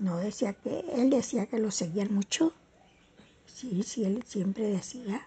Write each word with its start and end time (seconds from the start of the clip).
No 0.00 0.16
decía 0.18 0.54
que, 0.54 0.84
él 0.94 1.10
decía 1.10 1.46
que 1.46 1.58
lo 1.58 1.70
seguían 1.70 2.14
mucho. 2.14 2.52
Sí, 3.46 3.82
sí, 3.82 4.04
él 4.04 4.22
siempre 4.26 4.64
decía. 4.64 5.26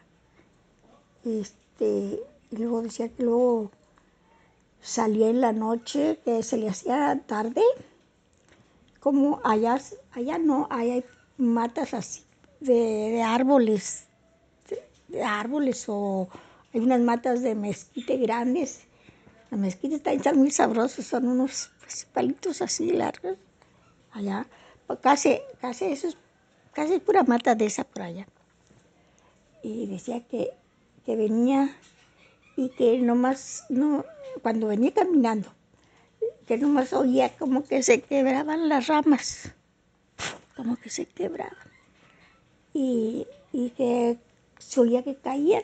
Este, 1.23 2.19
y 2.51 2.57
luego 2.57 2.81
decía 2.81 3.09
que 3.09 3.23
luego 3.23 3.71
salía 4.81 5.29
en 5.29 5.41
la 5.41 5.53
noche, 5.53 6.19
que 6.25 6.43
se 6.43 6.57
le 6.57 6.69
hacía 6.69 7.21
tarde. 7.25 7.61
Como 8.99 9.39
allá, 9.43 9.79
allá 10.11 10.37
no, 10.39 10.67
allá 10.69 10.95
hay 10.95 11.05
matas 11.37 11.93
así 11.93 12.25
de, 12.59 13.21
árboles, 13.21 14.05
de, 15.07 15.23
árboles 15.23 15.85
o 15.87 16.27
hay 16.73 16.79
unas 16.81 17.01
matas 17.01 17.41
de 17.41 17.55
mezquite 17.55 18.17
grandes. 18.17 18.81
Las 19.51 19.59
mezquites 19.59 20.01
están 20.05 20.37
muy 20.37 20.51
sabrosos, 20.51 21.05
son 21.05 21.27
unos 21.27 21.71
pues, 21.79 22.07
palitos 22.11 22.61
así 22.61 22.91
largos. 22.91 23.37
Allá, 24.15 24.47
casi, 25.01 25.41
casi 25.59 25.85
eso 25.85 26.07
es, 26.07 26.17
casi 26.71 26.99
pura 26.99 27.23
mata 27.23 27.53
de 27.53 27.65
esa 27.65 27.83
por 27.83 28.01
allá. 28.01 28.25
Y 29.61 29.87
decía 29.87 30.21
que, 30.21 30.51
que 31.05 31.17
venía 31.17 31.75
y 32.55 32.69
que 32.69 32.97
nomás, 32.97 33.65
no, 33.67 34.05
cuando 34.41 34.67
venía 34.67 34.93
caminando, 34.93 35.51
que 36.47 36.57
nomás 36.57 36.93
oía 36.93 37.35
como 37.37 37.65
que 37.65 37.83
se 37.83 38.01
quebraban 38.01 38.69
las 38.69 38.87
ramas, 38.87 39.51
como 40.55 40.77
que 40.77 40.89
se 40.89 41.05
quebraban. 41.05 41.67
Y, 42.73 43.27
y 43.51 43.71
que 43.71 44.17
se 44.59 44.79
oía 44.79 45.03
que 45.03 45.15
caían. 45.15 45.63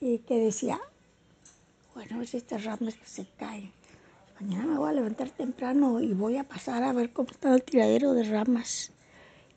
Y 0.00 0.18
que 0.20 0.38
decía, 0.38 0.80
bueno, 1.94 2.22
es 2.22 2.32
estas 2.34 2.64
ramas 2.64 2.94
que 2.94 3.06
se 3.06 3.26
caen. 3.38 3.70
Mañana 4.42 4.66
me 4.72 4.78
voy 4.78 4.90
a 4.90 4.92
levantar 4.94 5.30
temprano 5.30 6.00
y 6.00 6.12
voy 6.14 6.36
a 6.36 6.42
pasar 6.42 6.82
a 6.82 6.92
ver 6.92 7.12
cómo 7.12 7.30
está 7.30 7.54
el 7.54 7.62
tiradero 7.62 8.12
de 8.12 8.24
ramas. 8.24 8.90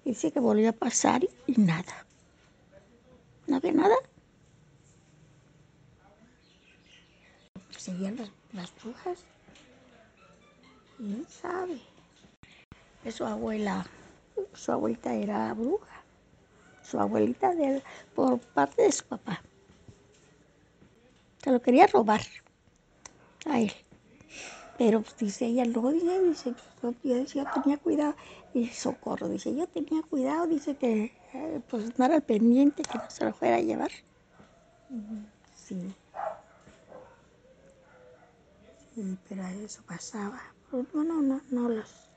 Dice 0.04 0.32
que 0.32 0.40
volvió 0.40 0.70
a 0.70 0.74
pasar 0.74 1.24
y 1.48 1.60
nada. 1.60 2.06
No 3.48 3.56
había 3.56 3.72
nada. 3.72 3.96
Seguían 7.76 8.16
las, 8.18 8.32
las 8.54 8.76
brujas. 8.76 9.26
¿Quién 10.98 11.26
sabe? 11.28 11.82
Su 13.10 13.26
abuela, 13.26 13.88
su 14.54 14.72
abuelita 14.72 15.16
era 15.16 15.52
bruja. 15.56 16.04
Su 16.84 17.00
abuelita 17.00 17.56
de, 17.56 17.82
por 18.14 18.40
parte 18.40 18.84
de 18.84 18.92
su 18.92 19.04
papá. 19.06 19.42
Se 21.44 21.52
lo 21.52 21.60
quería 21.60 21.88
robar 21.88 22.22
a 23.46 23.60
él. 23.60 23.72
Pero 24.78 25.02
pues, 25.02 25.16
dice 25.18 25.46
ella, 25.46 25.66
no, 25.66 25.92
dice, 25.92 26.22
dice 26.22 26.56
yo, 26.82 27.16
decía, 27.16 27.46
tenía 27.54 27.78
cuidado. 27.78 28.16
Y 28.54 28.68
socorro, 28.68 29.30
dice, 29.30 29.56
yo 29.56 29.68
tenía 29.68 30.02
cuidado, 30.04 30.48
dice 30.48 30.76
que 30.76 31.12
eh, 31.34 31.62
pues 31.68 31.98
no 31.98 32.06
era 32.06 32.16
el 32.18 32.24
pendiente, 32.24 32.84
que 32.84 32.98
no 32.98 33.10
se 33.10 33.26
lo 33.26 33.34
fuera 33.34 33.58
a 33.58 33.62
llevar. 33.62 33.92
Sí. 35.56 35.94
Sí, 38.94 39.18
pero 39.28 39.46
eso 39.48 39.82
pasaba. 39.86 40.42
Bueno, 40.72 41.04
no, 41.04 41.22
no, 41.22 41.42
no 41.50 41.70
los 41.70 42.10